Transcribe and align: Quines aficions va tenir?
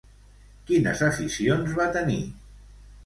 Quines 0.71 1.03
aficions 1.09 1.77
va 1.81 1.89
tenir? 1.99 2.19